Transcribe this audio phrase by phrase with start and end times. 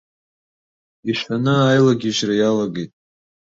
[1.09, 2.91] Ишәаны аилагьежьра иалагеит.